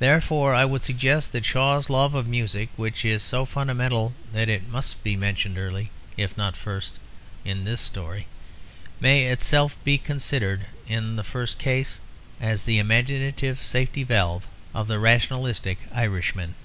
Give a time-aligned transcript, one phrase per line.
[0.00, 4.66] Therefore I would suggest that Shaw's love of music (which is so fundamental that it
[4.68, 6.98] must be mentioned early, if not first,
[7.44, 8.26] in his story)
[8.98, 12.00] may itself be considered in the first case
[12.40, 16.56] as the imaginative safety valve of the rationalistic Irishman.